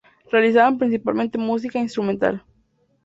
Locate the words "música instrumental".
1.37-2.43